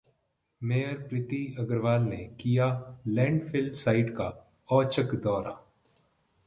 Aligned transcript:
mayor 0.61 0.95
Preeti 1.09 1.55
Agarwal 1.59 2.01
ने 2.01 2.17
किया 2.39 2.67
landfill 3.07 3.69
site 3.75 4.09
का 4.09 4.29
औचक 4.69 5.15
दौरा 5.23 5.57